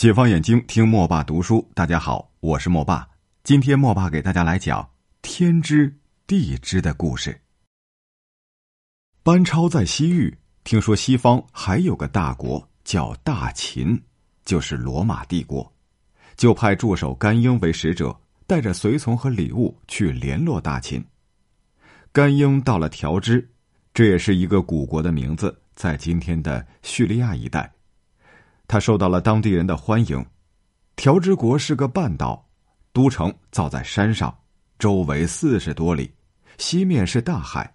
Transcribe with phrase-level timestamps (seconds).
[0.00, 1.70] 解放眼睛，听莫爸读书。
[1.74, 3.06] 大家好，我是莫爸。
[3.44, 4.88] 今天莫爸给大家来讲
[5.20, 5.94] 天知
[6.26, 7.38] 地知的故事。
[9.22, 10.34] 班超在西域
[10.64, 14.02] 听说西方还有个大国叫大秦，
[14.42, 15.70] 就是罗马帝国，
[16.34, 21.04] 就派助手甘英为使者，带着随从和礼物去联络大秦。
[22.10, 23.46] 甘英到了条支，
[23.92, 27.70] 这也是一个古国的名字，在今天的叙利亚一带。
[28.70, 30.24] 他受到了当地人的欢迎。
[30.94, 32.48] 条支国是个半岛，
[32.92, 34.32] 都城造在山上，
[34.78, 36.08] 周围四十多里，
[36.56, 37.74] 西面是大海。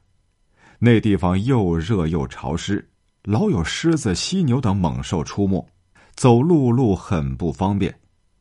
[0.80, 2.90] 那地方又热又潮湿，
[3.24, 5.68] 老有狮子、犀牛等猛兽出没，
[6.16, 7.94] 走陆路很不方便。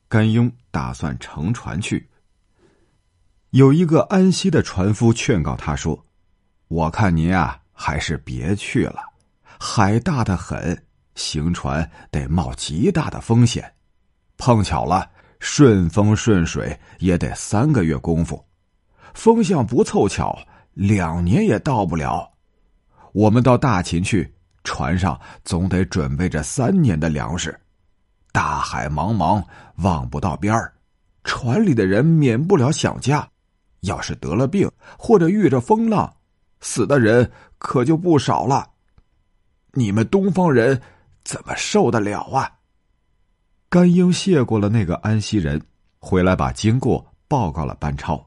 [0.09, 2.09] 甘雍打算乘船去。
[3.51, 6.01] 有一个安息的船夫劝告他说
[6.69, 9.03] ：“我看您啊，还是别去了，
[9.59, 10.81] 海大的很。”
[11.15, 13.73] 行船得冒极大的风险，
[14.37, 18.45] 碰巧了，顺风顺水也得三个月功夫，
[19.15, 20.37] 风向不凑巧，
[20.73, 22.29] 两年也到不了。
[23.13, 27.57] 我们到大秦去，船上总得准备着三年的粮食。
[28.33, 29.41] 大海茫茫，
[29.77, 30.75] 望不到边儿，
[31.23, 33.29] 船里的人免不了想家。
[33.83, 36.13] 要是得了病，或者遇着风浪，
[36.61, 38.69] 死的人可就不少了。
[39.75, 40.83] 你们东方人。
[41.25, 42.53] 怎么受得了啊？
[43.71, 45.61] 甘英谢过了那个安息人，
[45.99, 48.25] 回来把经过报告了班超。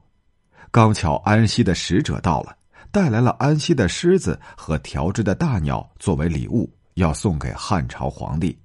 [0.72, 2.58] 刚巧安息的使者到了，
[2.92, 8.58] 带来了安息的狮子和调制的大鸟作为礼物，要送给汉朝皇帝。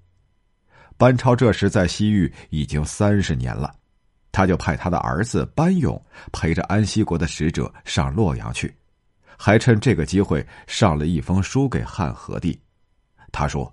[0.97, 3.73] 班超这时在西域已经三十年了，
[4.33, 8.75] 他就派他的儿子班勇陪着安息国的使者上洛阳去，
[9.37, 12.59] 还趁这个机会上了一封书给汉和帝。
[13.31, 13.73] 他说。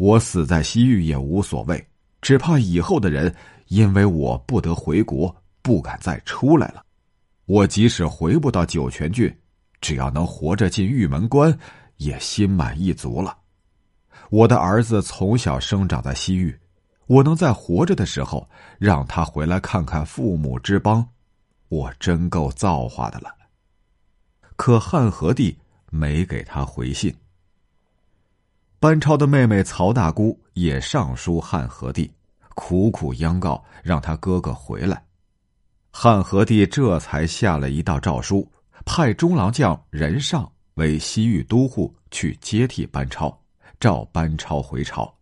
[0.00, 1.86] 我死在西域也无所谓，
[2.22, 3.34] 只怕以后的人
[3.68, 6.82] 因为我不得回国，不敢再出来了。
[7.44, 9.30] 我即使回不到酒泉郡，
[9.78, 11.54] 只要能活着进玉门关，
[11.98, 13.36] 也心满意足了。
[14.30, 16.58] 我的儿子从小生长在西域，
[17.06, 18.48] 我能在活着的时候
[18.78, 21.06] 让他回来看看父母之邦，
[21.68, 23.28] 我真够造化的了。
[24.56, 25.54] 可汉和帝
[25.90, 27.14] 没给他回信。
[28.80, 32.10] 班超的妹妹曹大姑也上书汉和帝，
[32.54, 35.04] 苦苦央告让他哥哥回来。
[35.92, 38.50] 汉和帝这才下了一道诏书，
[38.86, 43.38] 派中郎将任尚为西域都护去接替班超，
[43.78, 45.14] 召班超回朝。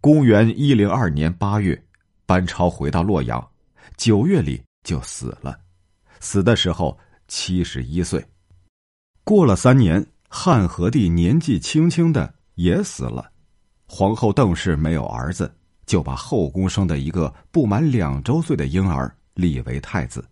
[0.00, 1.78] 公元一零二年八月，
[2.24, 3.46] 班超回到洛阳，
[3.98, 5.60] 九月里就死了，
[6.20, 6.98] 死的时候
[7.28, 8.24] 七十一岁。
[9.24, 10.02] 过了三年。
[10.32, 13.32] 汉和帝年纪轻轻的也死了，
[13.88, 15.52] 皇后邓氏没有儿子，
[15.86, 20.24] 就把后宫生的一个不满两周岁的婴儿立为太子。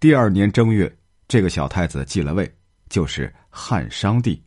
[0.00, 0.90] 第二年正月，
[1.28, 2.50] 这个小太子继了位，
[2.88, 4.42] 就是汉商帝，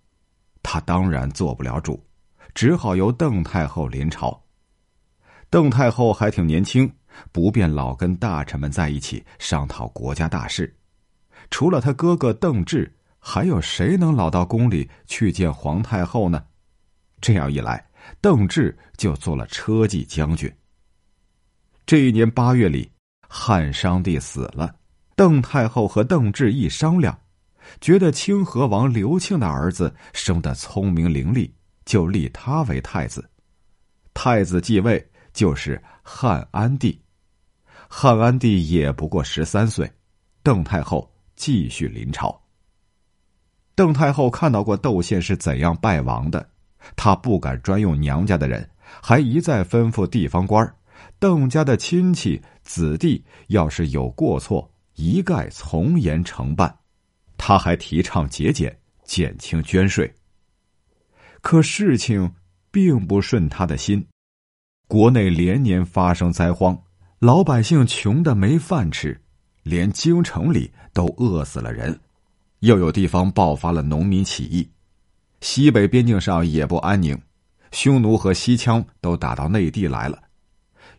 [0.63, 2.03] 他当然做不了主，
[2.55, 4.43] 只好由邓太后临朝。
[5.51, 6.91] 邓太后还挺年轻，
[7.31, 10.75] 不便老跟大臣们在一起商讨国家大事，
[11.51, 12.91] 除了他哥哥邓志。
[13.19, 16.43] 还有谁能老到宫里去见皇太后呢？
[17.21, 17.85] 这样一来，
[18.21, 20.51] 邓志就做了车骑将军。
[21.85, 22.89] 这一年八月里，
[23.27, 24.73] 汉商帝死了，
[25.15, 27.19] 邓太后和邓志一商量，
[27.81, 31.51] 觉得清河王刘庆的儿子生得聪明伶俐，
[31.85, 33.29] 就立他为太子。
[34.13, 36.99] 太子继位就是汉安帝。
[37.89, 39.91] 汉安帝也不过十三岁，
[40.41, 42.39] 邓太后继续临朝。
[43.79, 46.45] 邓太后看到过窦宪是怎样败亡的，
[46.97, 48.69] 她不敢专用娘家的人，
[49.01, 50.75] 还一再吩咐地方官
[51.17, 56.77] 邓家的亲戚子弟要是有过错，一概从严惩办。
[57.37, 60.13] 他还提倡节俭，减轻捐税。
[61.39, 62.29] 可事情
[62.71, 64.05] 并不顺他的心，
[64.89, 66.77] 国内连年发生灾荒，
[67.19, 69.17] 老百姓穷的没饭吃，
[69.63, 71.97] 连京城里都饿死了人。
[72.59, 74.69] 又有地方爆发了农民起义，
[75.41, 77.17] 西北边境上也不安宁，
[77.71, 80.21] 匈奴和西羌都打到内地来了。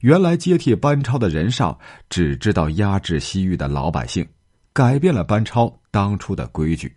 [0.01, 1.79] 原来接替班超的人上
[2.09, 4.27] 只知道压制西域的老百姓，
[4.73, 6.97] 改变了班超当初的规矩。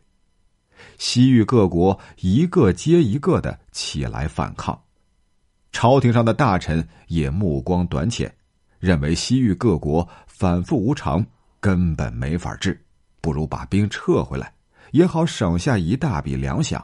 [0.97, 4.81] 西域各国一个接一个的起来反抗，
[5.71, 8.33] 朝廷上的大臣也目光短浅，
[8.79, 11.25] 认为西域各国反复无常，
[11.59, 12.82] 根本没法治。
[13.23, 14.53] 不如把兵撤回来，
[14.91, 16.83] 也好省下一大笔粮饷。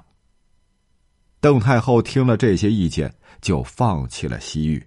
[1.41, 4.81] 邓太后听了这些意见，就放弃了西域，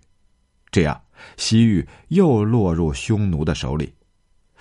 [0.71, 0.99] 这样，
[1.37, 3.95] 西域又落入匈奴的手里。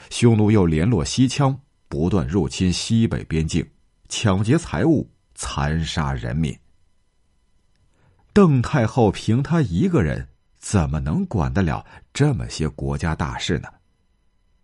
[0.09, 1.57] 匈奴又联络西羌，
[1.87, 3.65] 不断入侵西北边境，
[4.09, 6.53] 抢劫财物，残杀人民。
[8.33, 10.27] 邓太后凭他一个人，
[10.59, 13.69] 怎么能管得了这么些国家大事呢？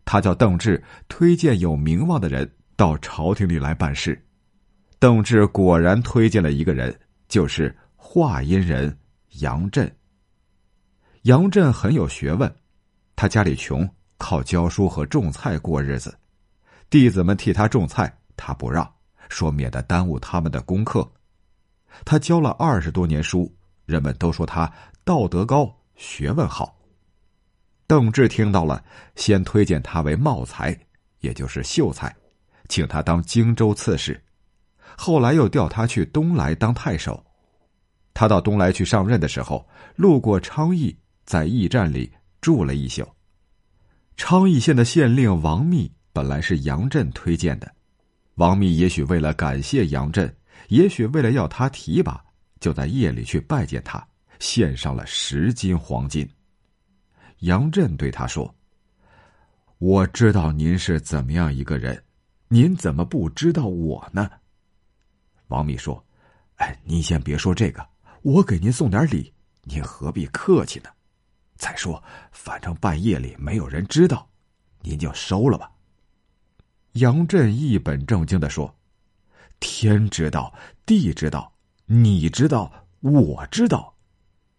[0.07, 4.17] 他叫邓志推荐有名望的人到朝廷里来办事。
[4.99, 8.97] 邓志果然推荐了一个人，就是华阴人
[9.41, 9.93] 杨震。
[11.23, 12.49] 杨震很有学问，
[13.17, 13.87] 他家里穷，
[14.17, 16.17] 靠教书和种菜过日子。
[16.89, 18.89] 弟子们替他种菜，他不让，
[19.27, 21.05] 说免得耽误他们的功课。
[22.05, 23.53] 他教了二十多年书，
[23.85, 24.71] 人们都说他
[25.03, 26.76] 道德高，学问好。
[27.87, 28.83] 邓志听到了，
[29.15, 30.77] 先推荐他为茂才，
[31.21, 32.13] 也就是秀才，
[32.67, 34.21] 请他当荆州刺史。
[34.97, 37.23] 后来又调他去东莱当太守。
[38.13, 40.93] 他到东莱去上任的时候，路过昌邑，
[41.23, 42.11] 在驿站里
[42.41, 43.07] 住了一宿。
[44.17, 47.71] 昌邑县的县令王密本来是杨震推荐的，
[48.35, 50.35] 王密也许为了感谢杨震，
[50.67, 52.21] 也许为了要他提拔，
[52.59, 54.05] 就在夜里去拜见他，
[54.39, 56.27] 献上了十斤黄金。
[57.39, 58.53] 杨震对他说
[59.77, 62.03] ：“我知道您是怎么样一个人，
[62.47, 64.29] 您怎么不知道我呢？”
[65.49, 66.03] 王密说
[66.57, 67.87] ：“哎，您先别说这个，
[68.23, 69.31] 我给您送点礼，
[69.63, 70.89] 您何必客气呢？
[71.57, 74.27] 再说，反正半夜里没有人知道，
[74.81, 75.71] 您就收了吧。”
[76.93, 78.73] 杨震一本正经的说
[79.59, 80.51] ：“天知道，
[80.87, 81.53] 地知道，
[81.85, 83.93] 你知道，我知道，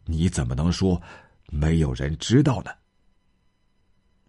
[0.04, 1.02] 你怎么能说？”
[1.50, 2.70] 没有人知道呢。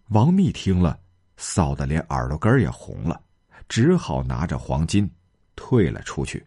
[0.09, 0.99] 王密听了，
[1.37, 3.21] 臊得连耳朵根也红了，
[3.67, 5.09] 只好拿着黄金
[5.55, 6.45] 退了出去。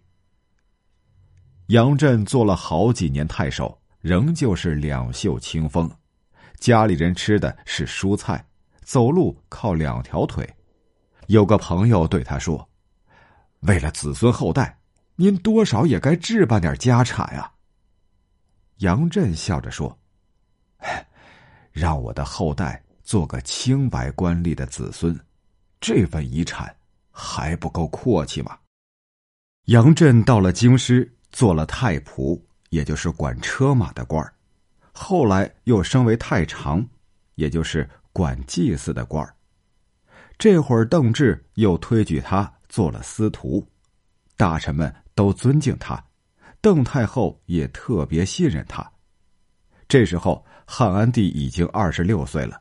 [1.66, 5.88] 杨震做了好几年太守，仍旧是两袖清风，
[6.58, 8.44] 家里人吃的是蔬菜，
[8.82, 10.48] 走路靠两条腿。
[11.28, 12.68] 有个朋友对他说
[13.60, 14.76] ：“为了子孙后代，
[15.14, 17.52] 您多少也该置办点家产呀。”
[18.78, 19.96] 杨震笑着说。
[21.72, 25.18] 让我的后代做个清白官吏的子孙，
[25.80, 26.74] 这份遗产
[27.10, 28.58] 还不够阔气吗？
[29.64, 32.38] 杨震到了京师，做了太仆，
[32.68, 34.32] 也就是管车马的官儿
[34.92, 36.86] 后来又升为太常，
[37.36, 39.34] 也就是管祭祀的官儿
[40.36, 43.66] 这会儿邓志又推举他做了司徒，
[44.36, 46.02] 大臣们都尊敬他，
[46.60, 48.88] 邓太后也特别信任他。
[49.88, 50.44] 这时候。
[50.74, 52.58] 汉安帝已经二十六岁了，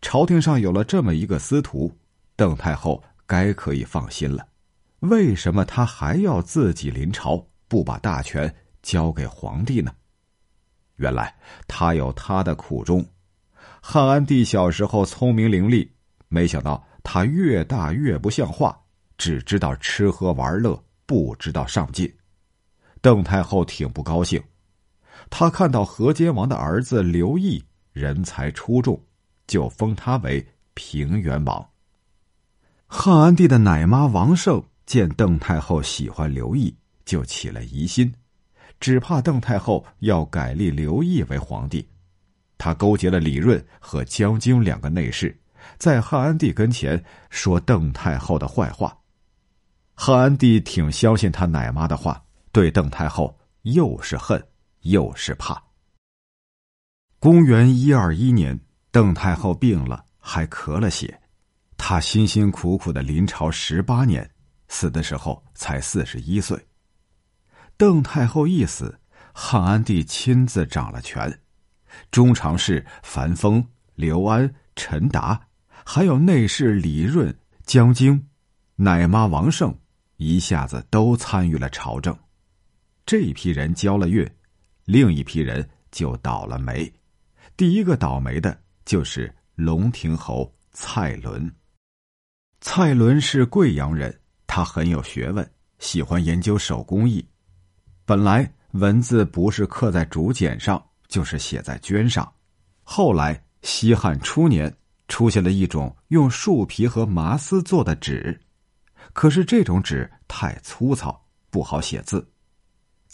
[0.00, 1.94] 朝廷上有了这么一个司徒，
[2.34, 4.48] 邓太后该可以放心了。
[5.00, 9.92] 为什么他还要自己临朝，不把大权交给皇帝呢？
[10.96, 11.34] 原来
[11.68, 13.04] 他有他的苦衷。
[13.82, 15.86] 汉安帝小时候聪明伶俐，
[16.28, 18.74] 没想到他越大越不像话，
[19.18, 22.10] 只知道吃喝玩乐，不知道上进。
[23.02, 24.42] 邓太后挺不高兴。
[25.34, 27.64] 他看到河间王的儿子刘毅
[27.94, 29.02] 人才出众，
[29.46, 31.66] 就封他为平原王。
[32.86, 36.72] 汉安帝的奶妈王胜见邓太后喜欢刘毅，
[37.06, 38.12] 就起了疑心，
[38.78, 41.88] 只怕邓太后要改立刘毅为皇帝。
[42.58, 45.34] 他勾结了李润和江京两个内侍，
[45.78, 48.94] 在汉安帝跟前说邓太后的坏话。
[49.94, 54.40] 汉安帝挺相信他奶妈的话，对邓太后又是恨。
[54.82, 55.62] 又是怕。
[57.18, 58.58] 公元一二一年，
[58.90, 61.20] 邓太后病了，还咳了血。
[61.76, 64.28] 她辛辛苦苦的临朝十八年，
[64.68, 66.58] 死的时候才四十一岁。
[67.76, 69.00] 邓太后一死，
[69.32, 71.40] 汉安帝亲自掌了权，
[72.10, 75.40] 中常侍樊丰、刘安、陈达，
[75.84, 78.28] 还有内侍李润、江京、
[78.76, 79.76] 奶妈王胜，
[80.16, 82.16] 一下子都参与了朝政。
[83.06, 84.32] 这批人交了月。
[84.92, 86.92] 另一批人就倒了霉，
[87.56, 91.50] 第一个倒霉的就是龙亭侯蔡伦。
[92.60, 94.14] 蔡伦是贵阳人，
[94.46, 97.26] 他很有学问，喜欢研究手工艺。
[98.04, 102.30] 本来文字不是刻在竹简上，就是写在绢上。
[102.82, 104.70] 后来西汉初年
[105.08, 108.38] 出现了一种用树皮和麻丝做的纸，
[109.14, 111.18] 可是这种纸太粗糙，
[111.48, 112.30] 不好写字。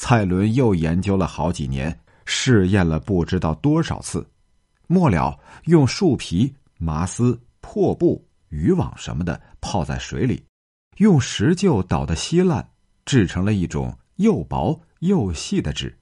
[0.01, 4.25] 蔡伦又研究了好几年，试验了不知道多少次，
[4.87, 10.41] 末了用树皮、麻丝、破布、渔网什么的泡在水里，
[10.99, 12.67] 用石臼捣得稀烂，
[13.05, 15.93] 制成了一种又薄又细的纸。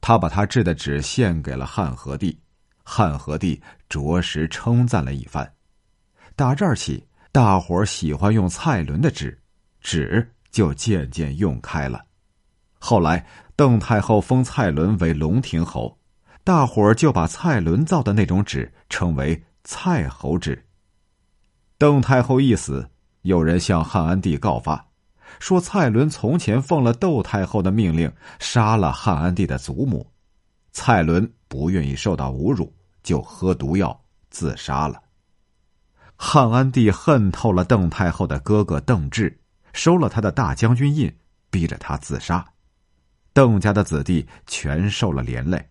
[0.00, 2.40] 他把他制的纸献给了汉和帝，
[2.82, 5.48] 汉和帝着实称赞了一番。
[6.34, 9.38] 打这儿起，大伙儿喜欢用蔡伦的纸，
[9.82, 12.02] 纸就渐渐用开了。
[12.82, 15.96] 后来，邓太后封蔡伦为龙亭侯，
[16.42, 20.66] 大伙儿就把蔡伦造的那种纸称为蔡侯纸。
[21.76, 22.88] 邓太后一死，
[23.22, 24.82] 有人向汉安帝告发，
[25.38, 30.10] 说蔡伦从前奉了窦太后的命令杀了汉安帝的祖母。
[30.72, 33.98] 蔡伦不愿意受到侮辱，就喝毒药
[34.30, 35.00] 自杀了。
[36.16, 39.38] 汉安帝恨透了邓太后的哥哥邓志，
[39.74, 41.14] 收了他的大将军印，
[41.50, 42.44] 逼着他自杀。
[43.32, 45.68] 邓家的子弟全受了连累，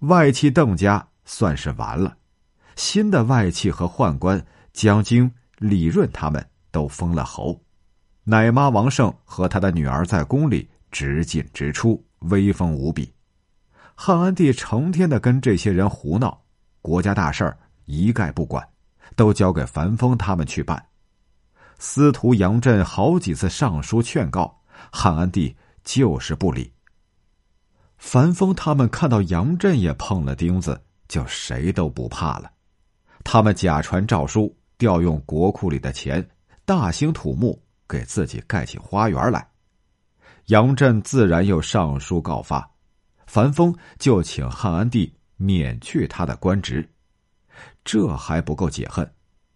[0.00, 2.16] 外戚邓家算是完了。
[2.76, 7.60] 新的外戚和宦官江京、李润他们都封了侯。
[8.24, 13.12] 奶妈王胜和他的女儿在宫里直进直出，威风无比。
[13.94, 16.42] 汉安帝成天的跟这些人胡闹，
[16.80, 18.66] 国家大事儿一概不管，
[19.14, 20.82] 都交给樊丰他们去办。
[21.78, 24.56] 司徒杨震好几次上书劝告
[24.90, 26.72] 汉安帝，就是不理。
[27.98, 32.50] 樊丰他们看到杨震也碰了钉子，就谁都不怕了。
[33.24, 36.28] 他们假传诏书，调用国库里的钱，
[36.64, 39.48] 大兴土木，给自己盖起花园来。
[40.46, 42.68] 杨震自然又上书告发。
[43.26, 46.86] 樊丰就请汉安帝免去他的官职，
[47.84, 49.10] 这还不够解恨，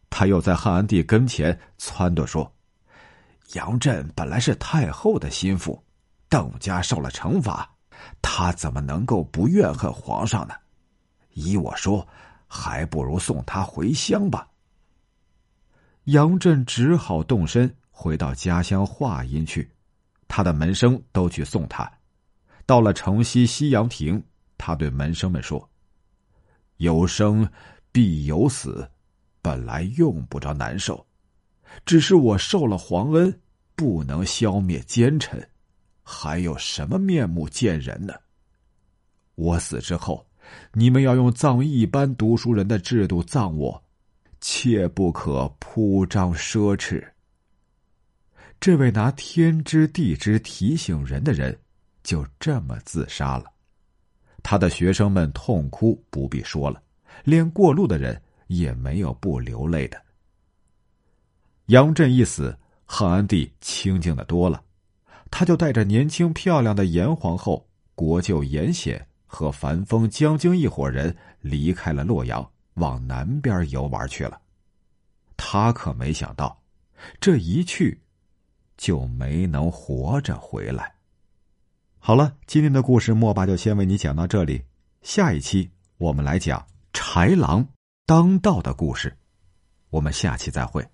[0.08, 2.50] 他又在汉安帝跟前撺掇说
[3.52, 5.84] ：“杨震本来是太后的心腹，
[6.28, 7.68] 邓家受了惩罚，
[8.20, 10.54] 他怎么能够不怨恨皇上呢？
[11.34, 12.06] 依我说，
[12.46, 14.48] 还不如送他回乡吧。”
[16.04, 19.68] 杨震只好动身回到家乡华阴去，
[20.28, 21.90] 他的门生都去送他。
[22.64, 24.22] 到了城西西阳亭，
[24.58, 25.68] 他对门生们说
[26.78, 27.48] ：“有生
[27.90, 28.88] 必有死，
[29.42, 31.06] 本来用不着难受，
[31.84, 33.40] 只是我受了皇恩，
[33.74, 35.48] 不能消灭奸臣，
[36.08, 38.14] 还有什么面目见人呢？
[39.34, 40.24] 我死之后，
[40.72, 43.82] 你们要用葬一般读书人的制度葬我，
[44.40, 47.04] 切不可铺张奢侈。”
[48.60, 51.58] 这位拿天知地知提醒人的人。
[52.04, 53.46] 就这么自杀了，
[54.40, 56.80] 他的学生们痛哭不必说了，
[57.24, 60.00] 连过路的人也没有不流泪的。
[61.66, 64.62] 杨震一死，汉安帝清静的多了，
[65.30, 74.40] 他就带着年轻漂亮的严皇后、国舅严显和樊丰、江京一伙人离开了洛阳，往南边游玩去了。
[75.36, 76.62] 他可没想到，
[77.20, 78.00] 这一去，
[78.76, 80.94] 就没能活着回来。
[81.98, 84.62] 好了，今天的故事莫爸就先为你讲到这里。
[85.02, 85.68] 下一期
[85.98, 87.66] 我们来讲豺狼
[88.06, 89.12] 当道的故事，
[89.90, 90.86] 我们下期再会。